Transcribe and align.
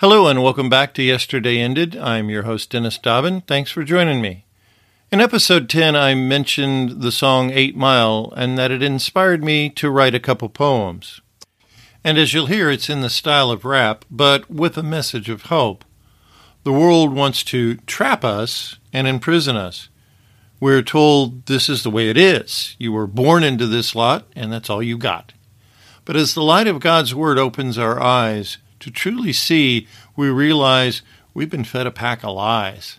Hello 0.00 0.28
and 0.28 0.42
welcome 0.42 0.70
back 0.70 0.94
to 0.94 1.02
Yesterday 1.02 1.58
Ended. 1.58 1.94
I'm 1.94 2.30
your 2.30 2.44
host, 2.44 2.70
Dennis 2.70 2.96
Dobbin. 2.96 3.42
Thanks 3.42 3.70
for 3.70 3.84
joining 3.84 4.22
me. 4.22 4.46
In 5.12 5.20
episode 5.20 5.68
10, 5.68 5.94
I 5.94 6.14
mentioned 6.14 7.02
the 7.02 7.12
song 7.12 7.50
Eight 7.50 7.76
Mile 7.76 8.32
and 8.34 8.56
that 8.56 8.70
it 8.70 8.82
inspired 8.82 9.44
me 9.44 9.68
to 9.68 9.90
write 9.90 10.14
a 10.14 10.18
couple 10.18 10.48
poems. 10.48 11.20
And 12.02 12.16
as 12.16 12.32
you'll 12.32 12.46
hear, 12.46 12.70
it's 12.70 12.88
in 12.88 13.02
the 13.02 13.10
style 13.10 13.50
of 13.50 13.66
rap, 13.66 14.06
but 14.10 14.50
with 14.50 14.78
a 14.78 14.82
message 14.82 15.28
of 15.28 15.42
hope. 15.42 15.84
The 16.64 16.72
world 16.72 17.12
wants 17.12 17.44
to 17.44 17.74
trap 17.84 18.24
us 18.24 18.78
and 18.94 19.06
imprison 19.06 19.56
us. 19.56 19.90
We're 20.60 20.80
told 20.80 21.44
this 21.44 21.68
is 21.68 21.82
the 21.82 21.90
way 21.90 22.08
it 22.08 22.16
is. 22.16 22.74
You 22.78 22.92
were 22.92 23.06
born 23.06 23.44
into 23.44 23.66
this 23.66 23.94
lot, 23.94 24.24
and 24.34 24.50
that's 24.50 24.70
all 24.70 24.82
you 24.82 24.96
got. 24.96 25.34
But 26.06 26.16
as 26.16 26.32
the 26.32 26.42
light 26.42 26.68
of 26.68 26.80
God's 26.80 27.14
Word 27.14 27.36
opens 27.36 27.76
our 27.76 28.00
eyes, 28.00 28.56
to 28.80 28.90
truly 28.90 29.32
see, 29.32 29.86
we 30.16 30.28
realize 30.28 31.02
we've 31.32 31.50
been 31.50 31.64
fed 31.64 31.86
a 31.86 31.90
pack 31.90 32.24
of 32.24 32.34
lies. 32.34 32.98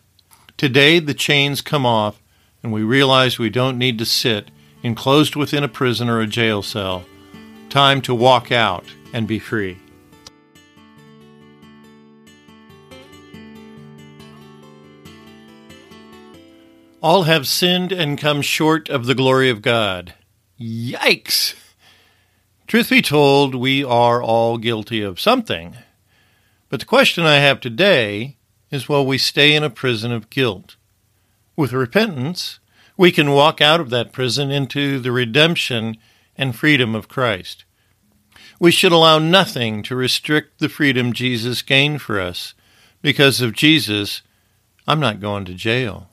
Today, 0.58 1.00
the 1.00 1.14
chains 1.14 1.62
come 1.62 1.86
off, 1.86 2.22
and 2.64 2.72
we 2.72 2.84
realize 2.84 3.38
we 3.38 3.50
don't 3.50 3.78
need 3.78 3.98
to 3.98 4.05
sit 4.05 4.52
enclosed 4.84 5.36
within 5.36 5.64
a 5.64 5.68
prison 5.68 6.10
or 6.10 6.22
a 6.22 6.28
jail 6.28 6.62
cell. 6.62 7.05
Time 7.70 8.02
to 8.02 8.16
walk 8.16 8.52
out 8.52 8.86
and 9.14 9.28
be 9.28 9.40
free. 9.40 9.78
All 17.02 17.24
have 17.24 17.48
sinned 17.48 17.91
and 17.91 18.18
come 18.18 18.44
short 18.44 18.88
of 18.90 19.08
the 19.08 19.16
glory 19.16 19.50
of 19.50 19.63
God. 19.63 20.13
Yikes! 20.60 21.55
Truth 22.72 22.90
be 22.90 23.02
told, 23.02 23.54
we 23.54 23.84
are 23.84 24.24
all 24.24 24.58
guilty 24.58 25.02
of 25.02 25.20
something. 25.20 25.76
But 26.70 26.80
the 26.80 26.86
question 26.86 27.26
I 27.26 27.36
have 27.36 27.60
today 27.60 28.38
is 28.70 28.88
will 28.88 29.06
we 29.06 29.18
stay 29.18 29.54
in 29.54 29.62
a 29.62 29.70
prison 29.70 30.14
of 30.14 30.30
guilt? 30.30 30.78
With 31.58 31.74
repentance, 31.74 32.60
we 32.96 33.12
can 33.12 33.32
walk 33.32 33.60
out 33.60 33.82
of 33.82 33.90
that 33.90 34.13
prison 34.13 34.52
into 34.52 35.02
the 35.02 35.12
redemption 35.12 35.98
and 36.38 36.55
freedom 36.55 36.96
of 36.96 37.10
Christ. 37.10 37.66
We 38.58 38.72
should 38.72 38.94
allow 38.94 39.20
nothing 39.20 39.84
to 39.84 39.94
restrict 39.94 40.60
the 40.60 40.70
freedom 40.70 41.12
Jesus 41.12 41.62
gained 41.62 42.02
for 42.02 42.22
us. 42.22 42.54
Because 43.02 43.41
of 43.41 43.52
Jesus, 43.52 44.22
I'm 44.88 45.02
not 45.02 45.20
going 45.20 45.44
to 45.44 45.54
jail. 45.54 46.10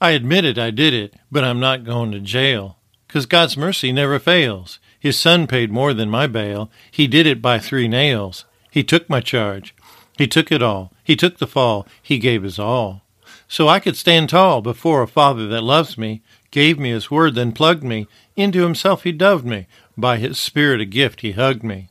I 0.00 0.10
admit 0.10 0.44
it, 0.44 0.56
I 0.56 0.70
did 0.70 0.94
it, 0.94 1.14
but 1.32 1.42
I'm 1.42 1.58
not 1.58 1.82
going 1.82 2.12
to 2.12 2.20
jail 2.20 2.78
because 3.14 3.26
God's 3.26 3.56
mercy 3.56 3.92
never 3.92 4.18
fails. 4.18 4.80
His 4.98 5.16
son 5.16 5.46
paid 5.46 5.70
more 5.70 5.94
than 5.94 6.10
my 6.10 6.26
bail. 6.26 6.68
He 6.90 7.06
did 7.06 7.28
it 7.28 7.40
by 7.40 7.60
three 7.60 7.86
nails. 7.86 8.44
He 8.72 8.82
took 8.82 9.08
my 9.08 9.20
charge. 9.20 9.72
He 10.18 10.26
took 10.26 10.50
it 10.50 10.64
all. 10.64 10.90
He 11.04 11.14
took 11.14 11.38
the 11.38 11.46
fall. 11.46 11.86
He 12.02 12.18
gave 12.18 12.42
his 12.42 12.58
all. 12.58 13.02
So 13.46 13.68
I 13.68 13.78
could 13.78 13.96
stand 13.96 14.30
tall 14.30 14.62
before 14.62 15.00
a 15.00 15.06
father 15.06 15.46
that 15.46 15.62
loves 15.62 15.96
me, 15.96 16.22
gave 16.50 16.76
me 16.76 16.90
his 16.90 17.08
word, 17.08 17.36
then 17.36 17.52
plugged 17.52 17.84
me. 17.84 18.08
Into 18.34 18.64
himself 18.64 19.04
he 19.04 19.12
doved 19.12 19.46
me. 19.46 19.68
By 19.96 20.16
his 20.16 20.36
spirit 20.36 20.80
a 20.80 20.84
gift 20.84 21.20
he 21.20 21.30
hugged 21.30 21.62
me. 21.62 21.90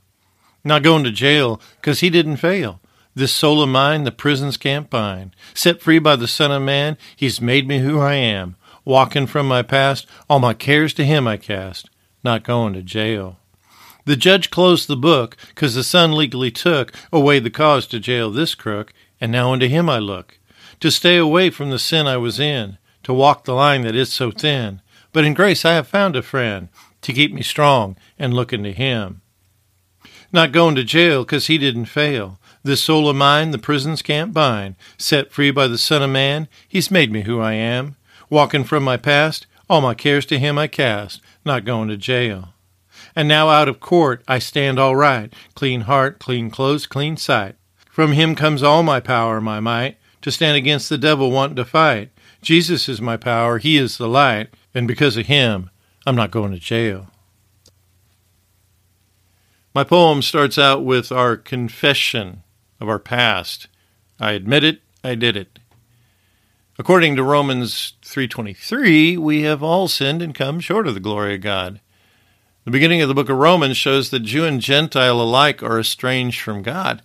Not 0.66 0.84
going 0.84 1.06
to 1.06 1.12
jail, 1.12 1.62
'cause 1.82 2.02
he 2.02 2.10
didn't 2.10 2.36
fail. 2.36 2.82
This 3.16 3.32
soul 3.32 3.64
of 3.64 3.70
mine 3.70 4.04
the 4.04 4.12
prisons 4.12 4.58
can't 4.58 4.90
bind. 4.90 5.38
Set 5.54 5.82
free 5.82 6.00
by 6.00 6.18
the 6.18 6.28
Son 6.28 6.52
of 6.52 6.64
Man, 6.64 6.98
he's 7.16 7.40
made 7.40 7.66
me 7.66 7.80
who 7.80 8.02
I 8.02 8.16
am 8.16 8.58
walking 8.86 9.28
from 9.28 9.48
my 9.48 9.62
past, 9.62 10.08
all 10.30 10.40
my 10.40 10.54
cares 10.54 10.94
to 10.94 11.06
him 11.06 11.28
I 11.28 11.38
cast, 11.38 11.90
not 12.24 12.44
going 12.44 12.74
to 12.74 12.82
jail. 12.82 13.38
The 14.06 14.16
judge 14.16 14.50
closed 14.50 14.88
the 14.88 14.98
book, 14.98 15.38
'cause 15.56 15.76
the 15.76 15.84
son 15.84 16.12
legally 16.12 16.52
took 16.52 16.94
away 17.12 17.40
the 17.40 17.50
cause 17.50 17.88
to 17.88 18.00
jail 18.00 18.30
this 18.30 18.56
crook, 18.56 18.94
and 19.22 19.32
now 19.32 19.54
unto 19.54 19.68
him 19.68 19.90
I 19.90 20.00
look, 20.00 20.40
to 20.82 20.92
stay 20.92 21.18
away 21.18 21.50
from 21.50 21.70
the 21.70 21.80
sin 21.80 22.08
I 22.08 22.18
was 22.18 22.40
in, 22.40 22.78
to 23.04 23.14
walk 23.14 23.46
the 23.46 23.54
line 23.54 23.84
that 23.84 23.96
is 23.96 24.12
so 24.12 24.32
thin. 24.32 24.82
But 25.14 25.24
in 25.24 25.34
grace 25.34 25.64
I 25.64 25.74
have 25.74 25.88
found 25.88 26.16
a 26.16 26.22
friend, 26.22 26.68
to 27.02 27.14
keep 27.14 27.34
me 27.34 27.44
strong 27.44 27.96
and 28.18 28.34
look 28.34 28.52
into 28.52 28.72
him. 28.72 29.22
Not 30.32 30.52
going 30.52 30.76
to 30.76 30.84
jail 30.84 31.24
'cause 31.24 31.48
he 31.48 31.58
didn't 31.58 31.86
fail. 31.86 32.40
This 32.64 32.84
soul 32.84 33.08
of 33.08 33.16
mine 33.16 33.52
the 33.52 33.58
prisons 33.58 34.02
can't 34.02 34.34
bind. 34.34 34.76
Set 34.98 35.32
free 35.32 35.52
by 35.52 35.68
the 35.68 35.78
Son 35.78 36.02
of 36.02 36.10
Man, 36.10 36.48
he's 36.68 36.90
made 36.90 37.12
me 37.12 37.22
who 37.22 37.40
I 37.40 37.54
am. 37.54 37.96
Walking 38.30 38.64
from 38.64 38.84
my 38.84 38.98
past, 38.98 39.48
all 39.70 39.82
my 39.82 39.94
cares 39.94 40.26
to 40.28 40.40
him 40.40 40.58
I 40.58 40.68
cast, 40.68 41.22
not 41.46 41.66
going 41.66 41.90
to 41.90 41.98
jail. 41.98 42.50
And 43.16 43.28
now 43.28 43.50
out 43.50 43.68
of 43.68 43.80
court 43.80 44.24
I 44.28 44.40
stand 44.40 44.80
all 44.80 44.96
right, 44.96 45.34
clean 45.56 45.82
heart, 45.82 46.20
clean 46.20 46.50
clothes, 46.50 46.88
clean 46.88 47.18
sight. 47.18 47.56
From 47.90 48.14
him 48.14 48.36
comes 48.36 48.64
all 48.64 48.84
my 48.84 49.00
power, 49.00 49.40
my 49.40 49.60
might, 49.60 49.98
to 50.22 50.32
stand 50.32 50.58
against 50.58 50.90
the 50.90 50.98
devil 50.98 51.32
wanting 51.32 51.58
to 51.58 51.66
fight. 51.66 52.10
Jesus 52.42 52.90
is 52.90 53.02
my 53.02 53.18
power, 53.18 53.60
he 53.60 53.78
is 53.78 53.98
the 53.98 54.08
light, 54.08 54.50
and 54.74 54.88
because 54.88 55.16
of 55.16 55.28
him, 55.28 55.70
I'm 56.06 56.16
not 56.16 56.32
going 56.32 56.52
to 56.52 56.60
jail. 56.60 57.08
My 59.76 59.84
poem 59.84 60.22
starts 60.22 60.58
out 60.58 60.84
with 60.84 61.12
our 61.12 61.36
confession 61.36 62.44
of 62.80 62.90
our 62.90 63.00
past. 63.00 63.68
I 64.20 64.34
admit 64.34 64.64
it, 64.64 64.82
I 65.04 65.16
did 65.16 65.36
it. 65.36 65.60
According 66.84 67.16
to 67.16 67.24
Romans 67.24 67.94
3:23, 68.02 69.16
we 69.16 69.44
have 69.44 69.64
all 69.64 69.88
sinned 69.88 70.22
and 70.22 70.36
come 70.36 70.60
short 70.60 70.86
of 70.86 70.94
the 70.94 71.00
glory 71.00 71.36
of 71.36 71.40
God. 71.40 71.80
The 72.66 72.72
beginning 72.72 73.02
of 73.02 73.08
the 73.08 73.14
book 73.14 73.30
of 73.30 73.38
Romans 73.38 73.78
shows 73.78 74.10
that 74.10 74.20
Jew 74.20 74.44
and 74.44 74.60
Gentile 74.60 75.22
alike 75.22 75.64
are 75.64 75.80
estranged 75.80 76.42
from 76.42 76.62
God. 76.62 77.02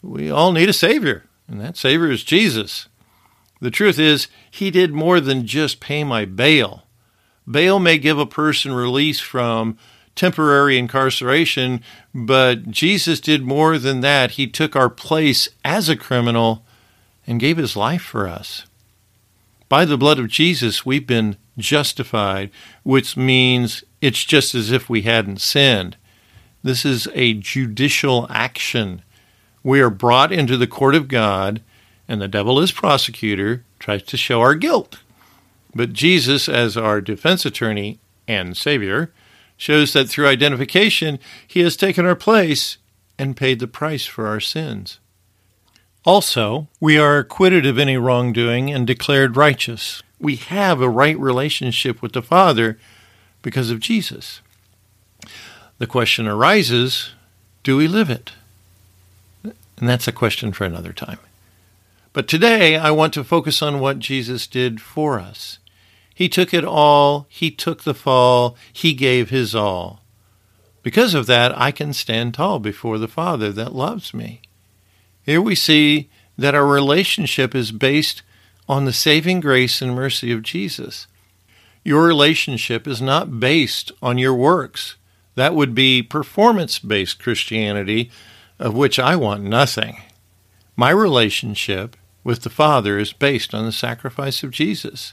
We 0.00 0.30
all 0.30 0.50
need 0.52 0.70
a 0.70 0.72
savior, 0.72 1.26
and 1.46 1.60
that 1.60 1.76
savior 1.76 2.10
is 2.10 2.24
Jesus. 2.24 2.88
The 3.60 3.70
truth 3.70 3.98
is, 3.98 4.28
he 4.50 4.70
did 4.70 4.94
more 4.94 5.20
than 5.20 5.46
just 5.46 5.78
pay 5.78 6.04
my 6.04 6.24
bail. 6.24 6.84
Bail 7.46 7.78
may 7.78 7.98
give 7.98 8.18
a 8.18 8.24
person 8.24 8.72
release 8.72 9.20
from 9.20 9.76
temporary 10.16 10.78
incarceration, 10.78 11.82
but 12.14 12.70
Jesus 12.70 13.20
did 13.20 13.42
more 13.42 13.76
than 13.76 14.00
that. 14.00 14.32
He 14.32 14.46
took 14.46 14.74
our 14.74 14.88
place 14.88 15.50
as 15.66 15.90
a 15.90 15.96
criminal 15.96 16.64
and 17.26 17.38
gave 17.38 17.58
his 17.58 17.76
life 17.76 18.00
for 18.00 18.26
us. 18.26 18.64
By 19.68 19.84
the 19.84 19.98
blood 19.98 20.18
of 20.18 20.28
Jesus, 20.28 20.86
we've 20.86 21.06
been 21.06 21.36
justified, 21.58 22.50
which 22.82 23.16
means 23.16 23.84
it's 24.00 24.24
just 24.24 24.54
as 24.54 24.70
if 24.70 24.88
we 24.88 25.02
hadn't 25.02 25.40
sinned. 25.40 25.96
This 26.62 26.84
is 26.84 27.08
a 27.14 27.34
judicial 27.34 28.26
action. 28.30 29.02
We 29.62 29.80
are 29.80 29.90
brought 29.90 30.32
into 30.32 30.56
the 30.56 30.66
court 30.66 30.94
of 30.94 31.08
God, 31.08 31.62
and 32.08 32.20
the 32.20 32.28
devil, 32.28 32.58
as 32.60 32.72
prosecutor, 32.72 33.64
tries 33.78 34.02
to 34.04 34.16
show 34.16 34.40
our 34.40 34.54
guilt. 34.54 35.00
But 35.74 35.92
Jesus, 35.92 36.48
as 36.48 36.76
our 36.76 37.00
defense 37.00 37.44
attorney 37.44 37.98
and 38.26 38.56
Savior, 38.56 39.12
shows 39.56 39.92
that 39.92 40.08
through 40.08 40.28
identification, 40.28 41.18
he 41.46 41.60
has 41.60 41.76
taken 41.76 42.06
our 42.06 42.16
place 42.16 42.78
and 43.18 43.36
paid 43.36 43.58
the 43.58 43.66
price 43.66 44.06
for 44.06 44.26
our 44.26 44.40
sins. 44.40 44.98
Also, 46.08 46.68
we 46.80 46.96
are 46.96 47.18
acquitted 47.18 47.66
of 47.66 47.78
any 47.78 47.98
wrongdoing 47.98 48.72
and 48.72 48.86
declared 48.86 49.36
righteous. 49.36 50.02
We 50.18 50.36
have 50.36 50.80
a 50.80 50.88
right 50.88 51.18
relationship 51.18 52.00
with 52.00 52.14
the 52.14 52.22
Father 52.22 52.78
because 53.42 53.70
of 53.70 53.78
Jesus. 53.78 54.40
The 55.76 55.86
question 55.86 56.26
arises 56.26 57.10
do 57.62 57.76
we 57.76 57.86
live 57.86 58.08
it? 58.08 58.32
And 59.42 59.86
that's 59.86 60.08
a 60.08 60.12
question 60.12 60.50
for 60.54 60.64
another 60.64 60.94
time. 60.94 61.18
But 62.14 62.26
today, 62.26 62.78
I 62.78 62.90
want 62.90 63.12
to 63.12 63.22
focus 63.22 63.60
on 63.60 63.78
what 63.78 63.98
Jesus 63.98 64.46
did 64.46 64.80
for 64.80 65.20
us. 65.20 65.58
He 66.14 66.30
took 66.30 66.54
it 66.54 66.64
all, 66.64 67.26
He 67.28 67.50
took 67.50 67.82
the 67.82 67.92
fall, 67.92 68.56
He 68.72 68.94
gave 68.94 69.28
His 69.28 69.54
all. 69.54 70.00
Because 70.82 71.12
of 71.12 71.26
that, 71.26 71.52
I 71.58 71.70
can 71.70 71.92
stand 71.92 72.32
tall 72.32 72.60
before 72.60 72.96
the 72.96 73.08
Father 73.08 73.52
that 73.52 73.74
loves 73.74 74.14
me. 74.14 74.40
Here 75.28 75.42
we 75.42 75.56
see 75.56 76.08
that 76.38 76.54
our 76.54 76.64
relationship 76.64 77.54
is 77.54 77.70
based 77.70 78.22
on 78.66 78.86
the 78.86 78.94
saving 78.94 79.40
grace 79.40 79.82
and 79.82 79.94
mercy 79.94 80.32
of 80.32 80.42
Jesus. 80.42 81.06
Your 81.84 82.06
relationship 82.06 82.86
is 82.86 83.02
not 83.02 83.38
based 83.38 83.92
on 84.00 84.16
your 84.16 84.32
works. 84.32 84.96
That 85.34 85.54
would 85.54 85.74
be 85.74 86.02
performance 86.02 86.78
based 86.78 87.18
Christianity, 87.18 88.10
of 88.58 88.72
which 88.72 88.98
I 88.98 89.16
want 89.16 89.42
nothing. 89.42 90.00
My 90.76 90.88
relationship 90.88 91.94
with 92.24 92.40
the 92.40 92.48
Father 92.48 92.98
is 92.98 93.12
based 93.12 93.52
on 93.52 93.66
the 93.66 93.70
sacrifice 93.70 94.42
of 94.42 94.50
Jesus. 94.50 95.12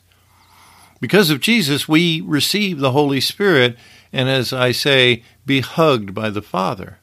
Because 1.01 1.29
of 1.29 1.41
Jesus, 1.41 1.89
we 1.89 2.21
receive 2.21 2.79
the 2.79 2.93
Holy 2.93 3.19
Spirit 3.19 3.75
and, 4.13 4.29
as 4.29 4.53
I 4.53 4.71
say, 4.71 5.23
be 5.45 5.59
hugged 5.59 6.13
by 6.13 6.29
the 6.29 6.41
Father. 6.41 6.99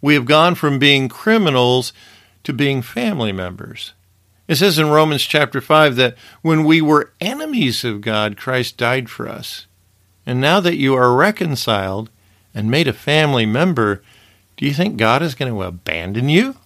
We 0.00 0.14
have 0.14 0.24
gone 0.24 0.54
from 0.54 0.78
being 0.78 1.10
criminals 1.10 1.92
to 2.48 2.54
being 2.54 2.80
family 2.80 3.30
members. 3.30 3.92
It 4.48 4.56
says 4.56 4.78
in 4.78 4.88
Romans 4.88 5.22
chapter 5.24 5.60
5 5.60 5.96
that 5.96 6.16
when 6.40 6.64
we 6.64 6.80
were 6.80 7.12
enemies 7.20 7.84
of 7.84 8.00
God, 8.00 8.38
Christ 8.38 8.78
died 8.78 9.10
for 9.10 9.28
us. 9.28 9.66
And 10.24 10.40
now 10.40 10.58
that 10.60 10.78
you 10.78 10.94
are 10.94 11.14
reconciled 11.14 12.08
and 12.54 12.70
made 12.70 12.88
a 12.88 12.94
family 12.94 13.44
member, 13.44 14.02
Do 14.56 14.64
you 14.64 14.72
think 14.72 14.96
God 14.96 15.20
is 15.20 15.34
going 15.34 15.52
to 15.52 15.62
abandon 15.62 16.30
you? 16.30 16.56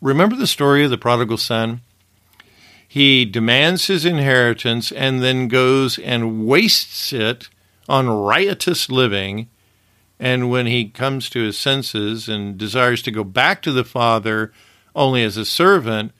Remember 0.00 0.34
the 0.34 0.46
story 0.46 0.82
of 0.82 0.88
the 0.88 0.96
prodigal 0.96 1.36
son? 1.36 1.82
He 2.88 3.26
demands 3.26 3.88
his 3.88 4.06
inheritance 4.06 4.92
and 4.92 5.22
then 5.22 5.48
goes 5.48 5.98
and 5.98 6.46
wastes 6.46 7.12
it 7.12 7.50
on 7.86 8.08
riotous 8.08 8.88
living. 8.88 9.50
And 10.18 10.48
when 10.48 10.64
he 10.64 10.88
comes 10.88 11.28
to 11.28 11.40
his 11.40 11.58
senses 11.58 12.30
and 12.30 12.56
desires 12.56 13.02
to 13.02 13.10
go 13.10 13.24
back 13.24 13.60
to 13.60 13.72
the 13.72 13.84
father 13.84 14.54
only 14.96 15.22
as 15.22 15.36
a 15.36 15.44
servant, 15.44 16.12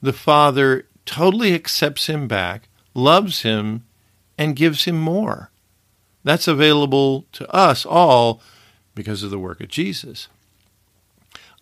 the 0.00 0.12
father 0.12 0.86
totally 1.04 1.54
accepts 1.54 2.06
him 2.06 2.26
back, 2.26 2.68
loves 2.94 3.42
him, 3.42 3.84
and 4.38 4.56
gives 4.56 4.84
him 4.84 4.98
more. 4.98 5.50
That's 6.22 6.48
available 6.48 7.26
to 7.32 7.50
us 7.54 7.84
all 7.84 8.40
because 8.94 9.22
of 9.22 9.30
the 9.30 9.38
work 9.38 9.60
of 9.60 9.68
Jesus. 9.68 10.28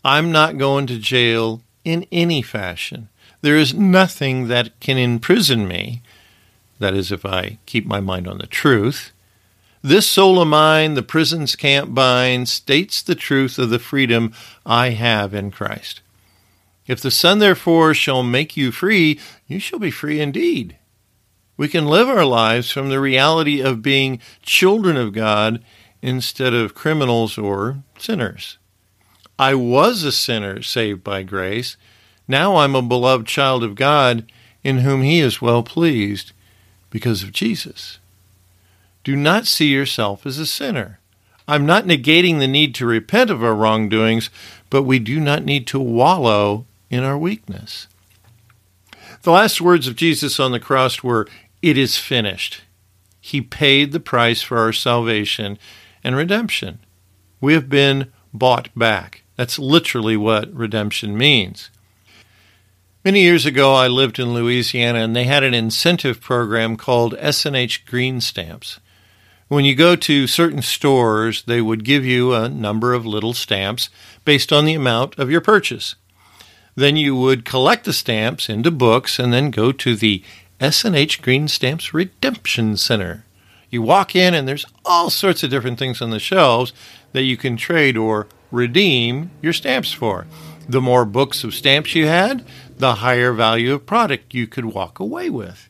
I'm 0.04 0.30
not 0.30 0.58
going 0.58 0.86
to 0.88 0.98
jail 0.98 1.62
in 1.84 2.06
any 2.12 2.42
fashion. 2.42 3.08
There 3.40 3.56
is 3.56 3.74
nothing 3.74 4.48
that 4.48 4.78
can 4.78 4.98
imprison 4.98 5.66
me. 5.66 6.02
That 6.78 6.94
is, 6.94 7.10
if 7.10 7.24
I 7.24 7.58
keep 7.66 7.86
my 7.86 8.00
mind 8.00 8.28
on 8.28 8.38
the 8.38 8.46
truth. 8.46 9.12
This 9.82 10.08
soul 10.08 10.40
of 10.40 10.46
mine, 10.46 10.94
the 10.94 11.02
prisons 11.02 11.56
can't 11.56 11.94
bind, 11.94 12.48
states 12.48 13.02
the 13.02 13.16
truth 13.16 13.58
of 13.58 13.70
the 13.70 13.80
freedom 13.80 14.32
I 14.64 14.90
have 14.90 15.34
in 15.34 15.50
Christ. 15.50 16.00
If 16.86 17.00
the 17.00 17.10
Son 17.10 17.38
therefore 17.38 17.94
shall 17.94 18.22
make 18.22 18.56
you 18.56 18.72
free, 18.72 19.20
you 19.46 19.58
shall 19.58 19.78
be 19.78 19.90
free 19.90 20.20
indeed. 20.20 20.76
We 21.56 21.68
can 21.68 21.86
live 21.86 22.08
our 22.08 22.24
lives 22.24 22.70
from 22.70 22.88
the 22.88 23.00
reality 23.00 23.60
of 23.60 23.82
being 23.82 24.20
children 24.42 24.96
of 24.96 25.12
God 25.12 25.62
instead 26.00 26.54
of 26.54 26.74
criminals 26.74 27.38
or 27.38 27.82
sinners. 27.98 28.58
I 29.38 29.54
was 29.54 30.02
a 30.02 30.12
sinner 30.12 30.62
saved 30.62 31.04
by 31.04 31.22
grace. 31.22 31.76
Now 32.26 32.56
I'm 32.56 32.74
a 32.74 32.82
beloved 32.82 33.26
child 33.26 33.62
of 33.62 33.74
God 33.74 34.30
in 34.64 34.78
whom 34.78 35.02
He 35.02 35.20
is 35.20 35.42
well 35.42 35.62
pleased 35.62 36.32
because 36.90 37.22
of 37.22 37.32
Jesus. 37.32 37.98
Do 39.04 39.16
not 39.16 39.46
see 39.46 39.66
yourself 39.66 40.26
as 40.26 40.38
a 40.38 40.46
sinner. 40.46 40.98
I'm 41.48 41.66
not 41.66 41.84
negating 41.84 42.38
the 42.38 42.46
need 42.46 42.74
to 42.76 42.86
repent 42.86 43.30
of 43.30 43.42
our 43.42 43.54
wrongdoings, 43.54 44.30
but 44.70 44.84
we 44.84 44.98
do 44.98 45.18
not 45.18 45.44
need 45.44 45.66
to 45.68 45.80
wallow 45.80 46.66
in 46.92 47.02
our 47.02 47.18
weakness. 47.18 47.88
The 49.22 49.32
last 49.32 49.60
words 49.60 49.88
of 49.88 49.96
Jesus 49.96 50.38
on 50.38 50.52
the 50.52 50.60
cross 50.60 51.02
were, 51.02 51.26
It 51.62 51.78
is 51.78 51.96
finished. 51.96 52.62
He 53.20 53.40
paid 53.40 53.92
the 53.92 54.00
price 54.00 54.42
for 54.42 54.58
our 54.58 54.72
salvation 54.72 55.58
and 56.04 56.14
redemption. 56.14 56.80
We 57.40 57.54
have 57.54 57.68
been 57.68 58.12
bought 58.34 58.68
back. 58.76 59.22
That's 59.36 59.58
literally 59.58 60.16
what 60.16 60.52
redemption 60.52 61.16
means. 61.16 61.70
Many 63.04 63.22
years 63.22 63.46
ago, 63.46 63.74
I 63.74 63.88
lived 63.88 64.18
in 64.18 64.34
Louisiana, 64.34 65.00
and 65.00 65.16
they 65.16 65.24
had 65.24 65.42
an 65.42 65.54
incentive 65.54 66.20
program 66.20 66.76
called 66.76 67.16
S&H 67.18 67.84
Green 67.86 68.20
Stamps. 68.20 68.78
When 69.48 69.64
you 69.64 69.74
go 69.74 69.96
to 69.96 70.26
certain 70.26 70.62
stores, 70.62 71.42
they 71.42 71.60
would 71.60 71.84
give 71.84 72.04
you 72.04 72.32
a 72.32 72.48
number 72.48 72.94
of 72.94 73.04
little 73.04 73.34
stamps 73.34 73.90
based 74.24 74.52
on 74.52 74.64
the 74.64 74.74
amount 74.74 75.18
of 75.18 75.30
your 75.30 75.40
purchase. 75.40 75.94
Then 76.74 76.96
you 76.96 77.14
would 77.14 77.44
collect 77.44 77.84
the 77.84 77.92
stamps 77.92 78.48
into 78.48 78.70
books 78.70 79.18
and 79.18 79.32
then 79.32 79.50
go 79.50 79.72
to 79.72 79.94
the 79.94 80.22
S&H 80.60 81.20
Green 81.20 81.48
Stamps 81.48 81.92
Redemption 81.92 82.76
Center. 82.76 83.24
You 83.68 83.82
walk 83.82 84.14
in 84.14 84.34
and 84.34 84.46
there's 84.46 84.66
all 84.84 85.10
sorts 85.10 85.42
of 85.42 85.50
different 85.50 85.78
things 85.78 86.00
on 86.00 86.10
the 86.10 86.18
shelves 86.18 86.72
that 87.12 87.22
you 87.22 87.36
can 87.36 87.56
trade 87.56 87.96
or 87.96 88.28
redeem 88.50 89.30
your 89.40 89.52
stamps 89.52 89.92
for. 89.92 90.26
The 90.68 90.80
more 90.80 91.04
books 91.04 91.42
of 91.42 91.54
stamps 91.54 91.94
you 91.94 92.06
had, 92.06 92.44
the 92.78 92.96
higher 92.96 93.32
value 93.32 93.74
of 93.74 93.86
product 93.86 94.34
you 94.34 94.46
could 94.46 94.66
walk 94.66 95.00
away 95.00 95.30
with. 95.30 95.68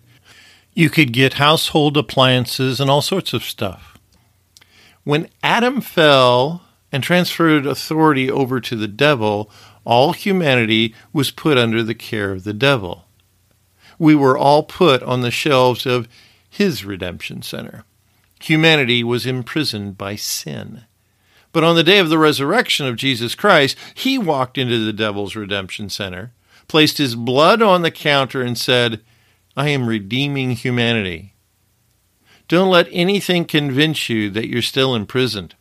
You 0.75 0.91
could 0.91 1.13
get 1.13 1.35
household 1.35 1.97
appliances 1.97 2.81
and 2.81 2.91
all 2.91 3.03
sorts 3.03 3.33
of 3.33 3.45
stuff. 3.45 3.99
When 5.05 5.29
Adam 5.43 5.81
fell 5.81 6.63
and 6.91 7.03
transferred 7.03 7.67
authority 7.67 8.31
over 8.31 8.61
to 8.61 8.77
the 8.77 8.89
devil, 8.89 9.51
all 9.85 10.13
humanity 10.13 10.95
was 11.13 11.31
put 11.31 11.59
under 11.59 11.83
the 11.83 11.95
care 11.95 12.33
of 12.33 12.45
the 12.45 12.53
devil. 12.53 13.07
We 13.99 14.15
were 14.15 14.37
all 14.37 14.63
put 14.63 15.03
on 15.03 15.21
the 15.21 15.31
shelves 15.31 15.87
of 15.87 16.09
his 16.49 16.85
redemption 16.85 17.43
center. 17.43 17.85
Humanity 18.41 19.05
was 19.05 19.27
imprisoned 19.27 19.97
by 19.97 20.17
sin. 20.17 20.85
But 21.53 21.65
on 21.65 21.77
the 21.77 21.85
day 21.85 21.99
of 21.99 22.09
the 22.09 22.19
resurrection 22.19 22.87
of 22.87 22.97
Jesus 22.97 23.35
Christ, 23.35 23.77
he 23.95 24.19
walked 24.19 24.59
into 24.59 24.85
the 24.85 24.93
devil's 24.93 25.37
redemption 25.37 25.89
center, 25.89 26.33
placed 26.67 26.99
his 26.99 27.15
blood 27.15 27.61
on 27.61 27.83
the 27.83 27.91
counter, 27.91 28.43
and 28.43 28.57
said, 28.57 29.01
I 29.57 29.69
am 29.69 29.87
redeeming 29.87 30.53
humanity. 30.53 31.35
Don't 32.49 32.71
let 32.71 32.89
anything 32.91 33.45
convince 33.45 34.09
you 34.09 34.31
that 34.31 34.49
you're 34.49 34.63
still 34.63 34.95
imprisoned. 34.95 35.55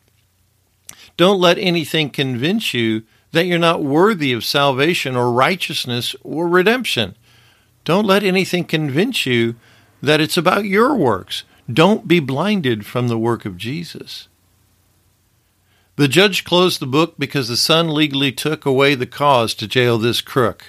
Don't 1.18 1.40
let 1.40 1.58
anything 1.58 2.10
convince 2.10 2.74
you 2.74 3.04
that 3.32 3.46
you're 3.46 3.60
not 3.60 3.84
worthy 3.84 4.34
of 4.34 4.44
salvation 4.44 5.16
or 5.16 5.32
righteousness 5.32 6.16
or 6.24 6.48
redemption. 6.48 7.16
Don't 7.84 8.06
let 8.06 8.24
anything 8.24 8.66
convince 8.66 9.26
you 9.26 9.56
that 10.02 10.22
it's 10.22 10.38
about 10.38 10.66
your 10.66 10.96
works. 10.96 11.44
Don't 11.72 12.08
be 12.08 12.20
blinded 12.20 12.86
from 12.86 13.08
the 13.08 13.18
work 13.18 13.46
of 13.46 13.58
Jesus. 13.58 14.28
The 15.96 16.08
judge 16.08 16.44
closed 16.44 16.80
the 16.80 16.88
book 16.88 17.16
because 17.20 17.48
the 17.48 17.58
son 17.58 17.94
legally 17.94 18.32
took 18.32 18.66
away 18.66 18.96
the 18.96 19.06
cause 19.06 19.54
to 19.56 19.68
jail 19.68 19.98
this 19.98 20.22
crook. 20.22 20.66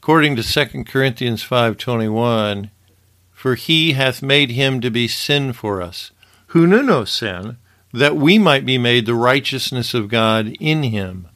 According 0.00 0.36
to 0.36 0.42
2 0.42 0.84
Corinthians 0.86 1.42
5:21, 1.42 2.70
for 3.32 3.54
he 3.54 3.92
hath 3.92 4.22
made 4.22 4.50
him 4.50 4.80
to 4.80 4.90
be 4.90 5.06
sin 5.06 5.52
for 5.52 5.82
us, 5.82 6.10
who 6.48 6.66
knew 6.66 6.82
no 6.82 7.04
sin, 7.04 7.58
that 7.92 8.16
we 8.16 8.38
might 8.38 8.66
be 8.66 8.78
made 8.78 9.06
the 9.06 9.14
righteousness 9.14 9.94
of 9.94 10.08
God 10.08 10.54
in 10.60 10.82
him. 10.82 11.28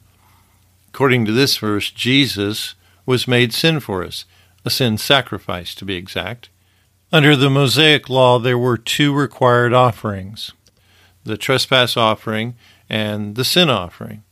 According 0.89 1.25
to 1.25 1.31
this 1.31 1.57
verse, 1.57 1.89
Jesus 1.89 2.75
was 3.05 3.27
made 3.27 3.53
sin 3.53 3.79
for 3.79 4.03
us, 4.03 4.25
a 4.63 4.69
sin 4.69 4.97
sacrifice 4.97 5.73
to 5.75 5.85
be 5.85 5.95
exact. 5.95 6.49
Under 7.11 7.35
the 7.35 7.49
Mosaic 7.49 8.09
law, 8.09 8.39
there 8.39 8.57
were 8.57 8.77
two 8.77 9.13
required 9.13 9.73
offerings 9.73 10.51
the 11.25 11.37
trespass 11.37 11.95
offering 11.95 12.53
and 12.89 13.35
the 13.35 13.45
sin 13.45 13.69
offering. 13.69 14.23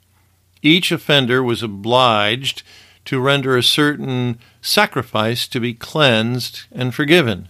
Each 0.61 0.91
offender 0.91 1.41
was 1.41 1.63
obliged 1.63 2.63
to 3.05 3.19
render 3.19 3.55
a 3.55 3.63
certain 3.63 4.39
sacrifice 4.61 5.47
to 5.47 5.59
be 5.59 5.73
cleansed 5.73 6.63
and 6.71 6.93
forgiven. 6.93 7.49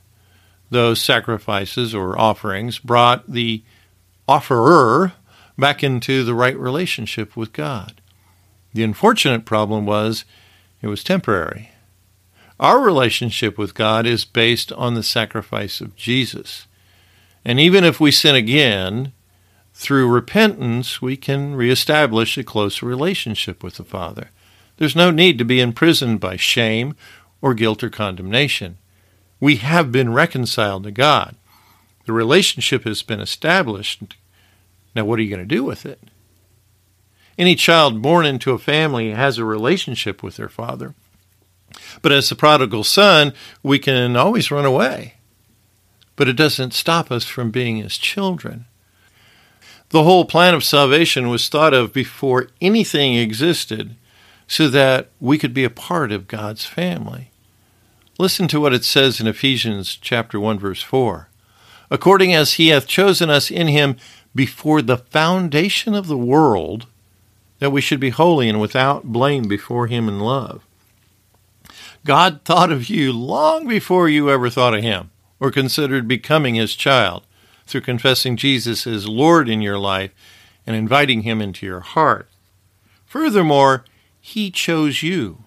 Those 0.70 1.02
sacrifices 1.02 1.94
or 1.94 2.18
offerings 2.18 2.80
brought 2.80 3.30
the 3.30 3.64
offerer 4.32 5.12
back 5.58 5.84
into 5.84 6.24
the 6.24 6.34
right 6.34 6.58
relationship 6.58 7.36
with 7.36 7.52
God. 7.52 8.00
The 8.74 8.84
unfortunate 8.84 9.46
problem 9.46 9.86
was 9.86 10.24
it 10.82 10.88
was 10.88 11.04
temporary. 11.04 11.72
Our 12.58 12.80
relationship 12.80 13.58
with 13.58 13.74
God 13.74 14.06
is 14.06 14.24
based 14.24 14.72
on 14.72 14.94
the 14.94 15.04
sacrifice 15.04 15.82
of 15.82 15.98
Jesus. 15.98 16.66
And 17.44 17.60
even 17.60 17.84
if 17.84 18.00
we 18.00 18.12
sin 18.12 18.36
again, 18.36 19.12
through 19.74 20.08
repentance, 20.08 21.02
we 21.02 21.18
can 21.18 21.56
reestablish 21.56 22.38
a 22.38 22.44
close 22.44 22.82
relationship 22.82 23.64
with 23.64 23.76
the 23.76 23.84
Father. 23.84 24.30
There's 24.78 24.96
no 24.96 25.12
need 25.12 25.38
to 25.40 25.46
be 25.46 25.60
imprisoned 25.60 26.20
by 26.22 26.38
shame 26.38 26.96
or 27.42 27.54
guilt 27.54 27.84
or 27.84 27.90
condemnation. 27.90 28.78
We 29.40 29.58
have 29.58 29.92
been 29.92 30.14
reconciled 30.14 30.84
to 30.84 30.92
God. 30.92 31.36
The 32.06 32.14
relationship 32.14 32.84
has 32.84 33.02
been 33.04 33.20
established. 33.20 34.16
Now, 34.96 35.06
what 35.06 35.20
are 35.20 35.22
you 35.22 35.30
going 35.30 35.48
to 35.48 35.56
do 35.56 35.64
with 35.64 35.86
it? 35.86 36.00
Any 37.38 37.56
child 37.56 38.02
born 38.02 38.26
into 38.26 38.52
a 38.52 38.60
family 38.60 39.12
has 39.12 39.38
a 39.38 39.46
relationship 39.46 40.22
with 40.22 40.36
their 40.36 40.50
father. 40.50 40.94
But 42.02 42.12
as 42.12 42.30
the 42.30 42.36
prodigal 42.36 42.84
son, 42.84 43.34
we 43.64 43.80
can 43.80 44.16
always 44.16 44.52
run 44.52 44.66
away. 44.66 45.16
But 46.16 46.28
it 46.28 46.36
doesn't 46.36 46.74
stop 46.74 47.12
us 47.12 47.26
from 47.26 47.52
being 47.52 47.78
his 47.78 47.98
children. 47.98 48.66
The 49.90 50.04
whole 50.04 50.26
plan 50.26 50.54
of 50.54 50.64
salvation 50.64 51.30
was 51.30 51.50
thought 51.50 51.74
of 51.74 51.94
before 51.94 52.50
anything 52.62 53.16
existed 53.16 53.96
so 54.48 54.70
that 54.70 55.10
we 55.20 55.38
could 55.38 55.54
be 55.54 55.64
a 55.64 55.70
part 55.70 56.12
of 56.12 56.28
God's 56.28 56.66
family. 56.66 57.32
Listen 58.18 58.48
to 58.50 58.60
what 58.60 58.74
it 58.74 58.84
says 58.84 59.20
in 59.20 59.28
Ephesians 59.28 59.96
chapter 59.96 60.40
1 60.40 60.60
verse 60.60 60.82
4. 60.82 61.28
According 61.90 62.34
as 62.34 62.54
he 62.54 62.70
hath 62.70 62.88
chosen 62.88 63.30
us 63.30 63.52
in 63.52 63.68
him 63.68 63.98
before 64.34 64.82
the 64.82 64.98
foundation 64.98 65.94
of 65.94 66.08
the 66.08 66.18
world 66.18 66.88
that 67.60 67.72
we 67.72 67.82
should 67.82 68.00
be 68.00 68.10
holy 68.10 68.50
and 68.50 68.60
without 68.60 69.06
blame 69.06 69.48
before 69.48 69.88
Him 69.88 70.08
in 70.08 70.20
love. 70.20 70.64
God 72.06 72.42
thought 72.44 72.72
of 72.72 72.90
you 72.90 73.12
long 73.12 73.68
before 73.68 74.10
you 74.10 74.30
ever 74.30 74.50
thought 74.50 74.74
of 74.74 74.82
Him 74.82 75.12
or 75.40 75.52
considered 75.52 76.08
becoming 76.08 76.56
His 76.56 76.76
child 76.76 77.24
through 77.68 77.82
confessing 77.82 78.36
Jesus 78.36 78.86
as 78.86 79.08
Lord 79.08 79.48
in 79.48 79.62
your 79.62 79.78
life 79.78 80.12
and 80.66 80.76
inviting 80.76 81.22
him 81.22 81.42
into 81.42 81.66
your 81.66 81.80
heart. 81.80 82.28
Furthermore, 83.06 83.86
he 84.20 84.52
chose 84.52 85.02
you. 85.02 85.44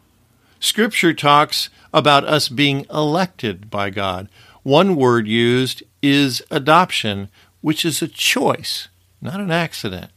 Scripture 0.59 1.13
talks 1.13 1.69
about 1.93 2.25
us 2.25 2.49
being 2.49 2.87
elected 2.91 3.71
by 3.71 3.91
God. 3.91 4.29
One 4.63 4.97
word 4.97 5.29
used 5.29 5.83
is 6.03 6.43
adoption, 6.51 7.29
which 7.65 7.83
is 7.83 8.03
a 8.03 8.09
choice, 8.09 8.89
not 9.23 9.41
an 9.41 9.51
accident. 9.51 10.11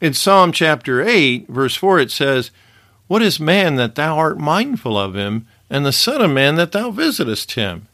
In 0.00 0.14
Psalm 0.14 0.52
chapter 0.52 1.02
8, 1.02 1.48
verse 1.48 1.74
4, 1.74 1.98
it 1.98 2.12
says, 2.12 2.52
What 3.08 3.20
is 3.20 3.40
man 3.40 3.74
that 3.74 3.96
thou 3.96 4.16
art 4.16 4.38
mindful 4.38 4.96
of 4.96 5.16
him, 5.16 5.48
and 5.68 5.84
the 5.84 5.90
Son 5.90 6.20
of 6.20 6.30
Man 6.30 6.54
that 6.54 6.70
thou 6.70 6.92
visitest 6.92 7.54
him? 7.54 7.88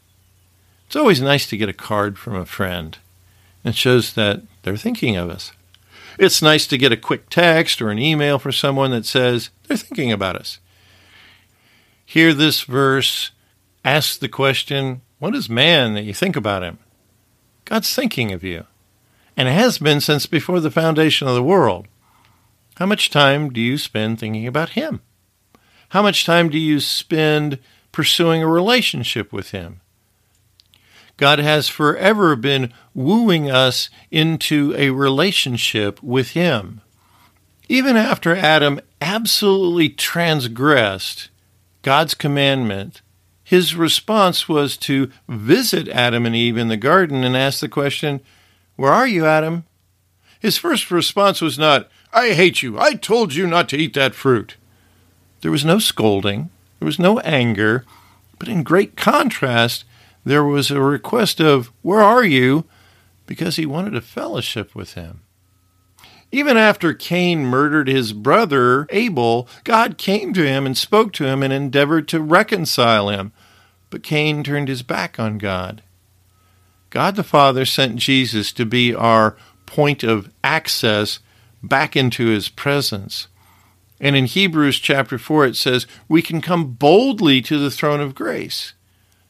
It's 0.85 0.95
always 0.95 1.19
nice 1.19 1.47
to 1.47 1.57
get 1.57 1.67
a 1.67 1.73
card 1.73 2.19
from 2.19 2.35
a 2.35 2.45
friend. 2.45 2.95
It 3.65 3.73
shows 3.73 4.13
that 4.13 4.43
they're 4.61 4.77
thinking 4.77 5.15
of 5.15 5.31
us. 5.31 5.51
It's 6.19 6.43
nice 6.43 6.67
to 6.67 6.77
get 6.77 6.91
a 6.91 6.95
quick 6.95 7.31
text 7.31 7.81
or 7.81 7.89
an 7.89 7.97
email 7.97 8.37
from 8.37 8.51
someone 8.51 8.91
that 8.91 9.07
says 9.07 9.49
they're 9.67 9.77
thinking 9.77 10.11
about 10.11 10.35
us. 10.35 10.59
Hear 12.05 12.35
this 12.35 12.61
verse, 12.61 13.31
ask 13.83 14.19
the 14.19 14.29
question, 14.29 15.01
What 15.17 15.33
is 15.33 15.49
man 15.49 15.95
that 15.95 16.03
you 16.03 16.13
think 16.13 16.35
about 16.35 16.61
him? 16.61 16.77
God's 17.65 17.93
thinking 17.93 18.31
of 18.31 18.43
you, 18.43 18.65
and 19.37 19.47
has 19.47 19.77
been 19.77 20.01
since 20.01 20.25
before 20.25 20.59
the 20.59 20.71
foundation 20.71 21.27
of 21.27 21.35
the 21.35 21.43
world. 21.43 21.87
How 22.77 22.85
much 22.85 23.09
time 23.09 23.51
do 23.51 23.61
you 23.61 23.77
spend 23.77 24.19
thinking 24.19 24.47
about 24.47 24.69
him? 24.69 25.01
How 25.89 26.01
much 26.01 26.25
time 26.25 26.49
do 26.49 26.57
you 26.57 26.79
spend 26.79 27.59
pursuing 27.91 28.41
a 28.41 28.47
relationship 28.47 29.31
with 29.31 29.51
him? 29.51 29.81
God 31.17 31.39
has 31.39 31.69
forever 31.69 32.35
been 32.35 32.73
wooing 32.93 33.49
us 33.49 33.89
into 34.09 34.73
a 34.77 34.89
relationship 34.89 36.01
with 36.01 36.31
Him. 36.31 36.81
Even 37.69 37.95
after 37.95 38.35
Adam 38.35 38.81
absolutely 38.99 39.89
transgressed 39.89 41.29
God's 41.81 42.13
commandment, 42.13 43.01
his 43.43 43.75
response 43.75 44.47
was 44.47 44.77
to 44.77 45.11
visit 45.27 45.87
Adam 45.89 46.25
and 46.25 46.35
Eve 46.35 46.57
in 46.57 46.69
the 46.69 46.77
garden 46.77 47.23
and 47.23 47.35
ask 47.35 47.59
the 47.59 47.67
question, 47.67 48.21
Where 48.75 48.91
are 48.91 49.07
you, 49.07 49.25
Adam? 49.25 49.65
His 50.39 50.57
first 50.57 50.91
response 50.91 51.41
was 51.41 51.59
not, 51.59 51.89
I 52.13 52.31
hate 52.31 52.61
you. 52.61 52.79
I 52.79 52.93
told 52.93 53.33
you 53.33 53.47
not 53.47 53.69
to 53.69 53.77
eat 53.77 53.93
that 53.95 54.15
fruit. 54.15 54.55
There 55.41 55.51
was 55.51 55.65
no 55.65 55.79
scolding, 55.79 56.49
there 56.79 56.85
was 56.85 56.99
no 56.99 57.19
anger, 57.19 57.85
but 58.39 58.47
in 58.47 58.63
great 58.63 58.95
contrast, 58.95 59.83
there 60.25 60.43
was 60.43 60.71
a 60.71 60.81
request 60.81 61.41
of, 61.41 61.71
Where 61.81 62.01
are 62.01 62.23
you? 62.23 62.65
because 63.25 63.55
he 63.55 63.65
wanted 63.65 63.95
a 63.95 64.01
fellowship 64.01 64.75
with 64.75 64.93
him. 64.95 65.21
Even 66.33 66.57
after 66.57 66.95
Cain 66.95 67.45
murdered 67.45 67.87
his 67.87 68.11
brother 68.11 68.87
Abel, 68.89 69.47
God 69.63 69.99
came 69.99 70.33
to 70.33 70.43
him 70.43 70.65
and 70.65 70.75
spoke 70.75 71.13
to 71.13 71.27
him 71.27 71.43
and 71.43 71.53
endeavored 71.53 72.07
to 72.07 72.19
reconcile 72.19 73.09
him. 73.09 73.31
But 73.91 74.01
Cain 74.01 74.43
turned 74.43 74.67
his 74.67 74.81
back 74.81 75.19
on 75.19 75.37
God. 75.37 75.83
God 76.89 77.15
the 77.17 77.23
Father 77.23 77.65
sent 77.65 77.97
Jesus 77.97 78.51
to 78.53 78.65
be 78.65 78.95
our 78.95 79.37
point 79.67 80.01
of 80.03 80.33
access 80.43 81.19
back 81.61 81.95
into 81.95 82.25
his 82.25 82.49
presence. 82.49 83.27
And 83.99 84.15
in 84.15 84.25
Hebrews 84.25 84.79
chapter 84.79 85.19
4, 85.19 85.45
it 85.45 85.55
says, 85.55 85.85
We 86.07 86.23
can 86.23 86.41
come 86.41 86.73
boldly 86.73 87.43
to 87.43 87.59
the 87.59 87.69
throne 87.69 88.01
of 88.01 88.15
grace. 88.15 88.73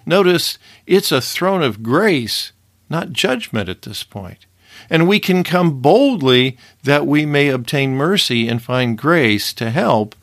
Notice 0.05 0.57
it's 0.88 1.12
a 1.12 1.19
throne 1.19 1.63
of 1.63 1.83
grace, 1.83 2.53
not 2.89 3.12
judgment 3.12 3.67
at 3.67 3.81
this 3.81 4.03
point. 4.03 4.45
And 4.89 5.07
we 5.07 5.19
can 5.19 5.43
come 5.43 5.81
boldly 5.81 6.57
that 6.83 7.07
we 7.07 7.25
may 7.25 7.49
obtain 7.49 7.95
mercy 7.95 8.47
and 8.47 8.61
find 8.61 8.97
grace 8.97 9.53
to 9.53 9.69
help 9.69 10.15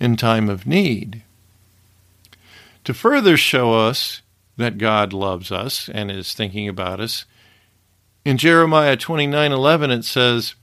in 0.00 0.16
time 0.16 0.48
of 0.48 0.66
need. 0.66 1.22
To 2.84 2.92
further 2.92 3.36
show 3.36 3.74
us 3.74 4.22
that 4.56 4.78
God 4.78 5.12
loves 5.12 5.52
us 5.52 5.88
and 5.88 6.10
is 6.10 6.34
thinking 6.34 6.68
about 6.68 7.00
us, 7.00 7.24
in 8.24 8.38
Jeremiah 8.38 8.96
29:11 8.96 9.90
it 9.90 10.04
says, 10.04 10.54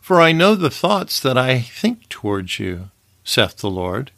"For 0.00 0.20
I 0.20 0.32
know 0.32 0.54
the 0.54 0.70
thoughts 0.70 1.20
that 1.20 1.36
I 1.36 1.60
think 1.60 2.08
towards 2.08 2.58
you," 2.58 2.90
saith 3.24 3.56
the 3.58 3.70
Lord, 3.70 4.10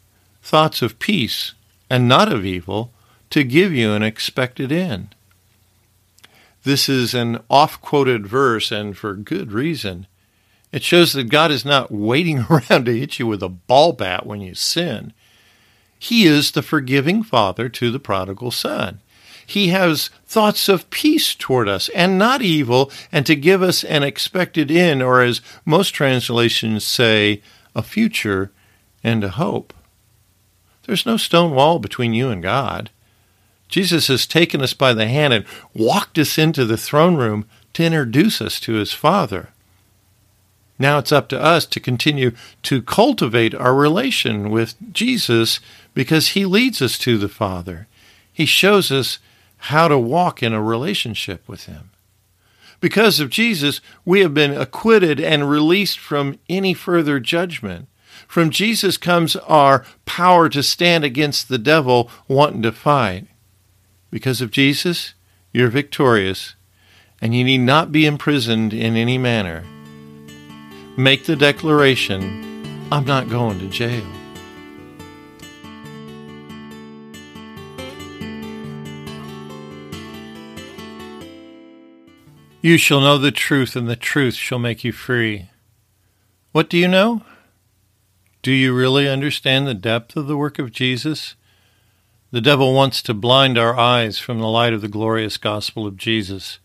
thoughts 0.43 0.81
of 0.81 0.99
peace 0.99 1.53
and 1.89 2.07
not 2.07 2.31
of 2.31 2.45
evil, 2.45 2.93
to 3.29 3.43
give 3.43 3.73
you 3.73 3.93
an 3.93 4.03
expected 4.03 4.71
end. 4.71 5.15
This 6.63 6.87
is 6.87 7.13
an 7.13 7.39
oft 7.49 7.81
quoted 7.81 8.27
verse, 8.27 8.71
and 8.71 8.95
for 8.95 9.15
good 9.15 9.51
reason. 9.51 10.07
It 10.71 10.83
shows 10.83 11.13
that 11.13 11.29
God 11.29 11.51
is 11.51 11.65
not 11.65 11.91
waiting 11.91 12.39
around 12.49 12.85
to 12.85 12.97
hit 12.97 13.19
you 13.19 13.27
with 13.27 13.43
a 13.43 13.49
ball 13.49 13.93
bat 13.93 14.25
when 14.25 14.41
you 14.41 14.55
sin. 14.55 15.13
He 15.97 16.25
is 16.25 16.51
the 16.51 16.61
forgiving 16.61 17.23
Father 17.23 17.69
to 17.69 17.91
the 17.91 17.99
prodigal 17.99 18.51
Son. 18.51 18.99
He 19.45 19.67
has 19.67 20.09
thoughts 20.25 20.69
of 20.69 20.89
peace 20.89 21.35
toward 21.35 21.67
us 21.67 21.89
and 21.89 22.17
not 22.17 22.41
evil, 22.41 22.91
and 23.11 23.25
to 23.25 23.35
give 23.35 23.61
us 23.61 23.83
an 23.83 24.03
expected 24.03 24.71
end, 24.71 25.03
or 25.03 25.21
as 25.21 25.41
most 25.65 25.89
translations 25.89 26.85
say, 26.85 27.41
a 27.75 27.83
future 27.83 28.51
and 29.03 29.23
a 29.23 29.29
hope. 29.29 29.73
There's 30.83 31.05
no 31.05 31.17
stone 31.17 31.53
wall 31.53 31.79
between 31.79 32.13
you 32.13 32.29
and 32.29 32.41
God. 32.41 32.89
Jesus 33.71 34.07
has 34.07 34.27
taken 34.27 34.61
us 34.61 34.73
by 34.73 34.93
the 34.93 35.07
hand 35.07 35.33
and 35.33 35.45
walked 35.73 36.19
us 36.19 36.37
into 36.37 36.65
the 36.65 36.77
throne 36.77 37.15
room 37.15 37.47
to 37.73 37.83
introduce 37.83 38.41
us 38.41 38.59
to 38.59 38.73
his 38.73 38.93
Father. 38.93 39.49
Now 40.77 40.97
it's 40.97 41.11
up 41.11 41.29
to 41.29 41.41
us 41.41 41.65
to 41.67 41.79
continue 41.79 42.31
to 42.63 42.81
cultivate 42.81 43.55
our 43.55 43.73
relation 43.73 44.49
with 44.49 44.75
Jesus 44.91 45.59
because 45.93 46.29
he 46.29 46.45
leads 46.45 46.81
us 46.81 46.97
to 46.99 47.17
the 47.17 47.29
Father. 47.29 47.87
He 48.33 48.45
shows 48.45 48.91
us 48.91 49.19
how 49.57 49.87
to 49.87 49.97
walk 49.97 50.41
in 50.41 50.53
a 50.53 50.61
relationship 50.61 51.47
with 51.47 51.65
him. 51.65 51.91
Because 52.79 53.19
of 53.19 53.29
Jesus, 53.29 53.79
we 54.03 54.21
have 54.21 54.33
been 54.33 54.57
acquitted 54.57 55.19
and 55.19 55.49
released 55.49 55.99
from 55.99 56.39
any 56.49 56.73
further 56.73 57.19
judgment. 57.19 57.87
From 58.27 58.49
Jesus 58.49 58.97
comes 58.97 59.35
our 59.35 59.85
power 60.05 60.49
to 60.49 60.63
stand 60.63 61.03
against 61.03 61.47
the 61.47 61.59
devil 61.59 62.09
wanting 62.27 62.63
to 62.63 62.71
fight. 62.71 63.27
Because 64.11 64.41
of 64.41 64.51
Jesus, 64.51 65.13
you're 65.53 65.69
victorious, 65.69 66.55
and 67.21 67.33
you 67.33 67.45
need 67.45 67.59
not 67.59 67.91
be 67.91 68.05
imprisoned 68.05 68.73
in 68.73 68.97
any 68.97 69.17
manner. 69.17 69.63
Make 70.97 71.25
the 71.25 71.37
declaration 71.37 72.85
I'm 72.91 73.05
not 73.05 73.29
going 73.29 73.59
to 73.59 73.69
jail. 73.69 74.05
You 82.61 82.77
shall 82.77 82.99
know 82.99 83.17
the 83.17 83.31
truth, 83.31 83.75
and 83.75 83.87
the 83.87 83.95
truth 83.95 84.35
shall 84.35 84.59
make 84.59 84.83
you 84.83 84.91
free. 84.91 85.49
What 86.51 86.69
do 86.69 86.77
you 86.77 86.87
know? 86.87 87.23
Do 88.41 88.51
you 88.51 88.75
really 88.75 89.07
understand 89.07 89.65
the 89.65 89.73
depth 89.73 90.17
of 90.17 90.27
the 90.27 90.37
work 90.37 90.59
of 90.59 90.71
Jesus? 90.71 91.35
The 92.31 92.39
devil 92.39 92.73
wants 92.73 93.01
to 93.03 93.13
blind 93.13 93.57
our 93.57 93.77
eyes 93.77 94.17
from 94.17 94.39
the 94.39 94.47
light 94.47 94.71
of 94.71 94.79
the 94.79 94.87
glorious 94.87 95.35
gospel 95.35 95.85
of 95.85 95.97
Jesus. 95.97 96.59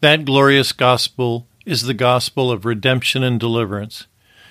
That 0.00 0.24
glorious 0.24 0.72
gospel 0.72 1.46
is 1.66 1.82
the 1.82 1.92
gospel 1.92 2.50
of 2.50 2.64
redemption 2.64 3.22
and 3.22 3.38
deliverance. 3.38 4.06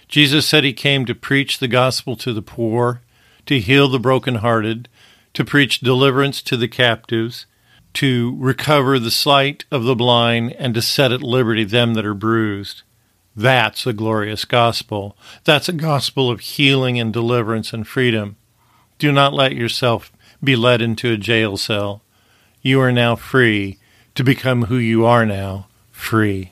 Jesus 0.08 0.48
said 0.48 0.64
he 0.64 0.74
came 0.74 1.06
to 1.08 1.16
preach 1.16 1.58
the 1.58 1.68
gospel 1.68 2.16
to 2.18 2.32
the 2.32 2.44
poor, 2.44 3.02
to 3.48 3.60
heal 3.60 3.88
the 3.88 4.00
brokenhearted, 4.00 4.88
to 5.34 5.44
preach 5.44 5.80
deliverance 5.80 6.44
to 6.44 6.56
the 6.58 6.68
captives, 6.68 7.48
to 7.94 8.36
recover 8.38 9.00
the 9.00 9.10
sight 9.10 9.66
of 9.72 9.84
the 9.84 9.96
blind, 9.96 10.54
and 10.60 10.76
to 10.76 10.82
set 10.82 11.12
at 11.12 11.24
liberty 11.24 11.64
them 11.64 11.96
that 11.96 12.06
are 12.06 12.14
bruised. 12.14 12.84
That's 13.36 13.88
a 13.88 13.94
glorious 13.94 14.46
gospel. 14.46 15.18
That's 15.44 15.68
a 15.68 15.74
gospel 15.74 16.30
of 16.30 16.42
healing 16.42 17.00
and 17.00 17.12
deliverance 17.12 17.74
and 17.74 17.88
freedom. 17.88 18.36
Do 19.00 19.12
not 19.12 19.34
let 19.34 19.56
yourself 19.56 20.12
be 20.44 20.56
led 20.56 20.82
into 20.82 21.12
a 21.12 21.18
jail 21.18 21.58
cell. 21.58 22.02
You 22.62 22.82
are 22.82 22.92
now 22.92 23.16
free 23.16 23.78
to 24.16 24.24
become 24.24 24.66
who 24.66 24.78
you 24.78 25.06
are 25.06 25.26
now 25.26 25.68
free. 25.92 26.52